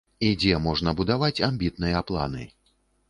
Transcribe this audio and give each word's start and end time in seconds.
І 0.27 0.29
дзе 0.43 0.55
можна 0.67 0.93
будаваць 1.01 1.43
амбітныя 1.49 2.03
планы. 2.09 2.49